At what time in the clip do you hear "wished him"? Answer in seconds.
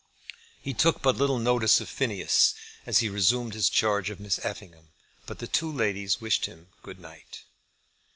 6.19-6.69